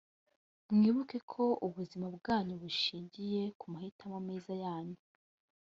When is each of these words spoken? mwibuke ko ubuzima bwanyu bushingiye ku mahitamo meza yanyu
mwibuke 0.75 1.17
ko 1.31 1.43
ubuzima 1.67 2.07
bwanyu 2.17 2.53
bushingiye 2.63 3.41
ku 3.59 3.65
mahitamo 3.73 4.17
meza 4.29 4.53
yanyu 4.63 4.99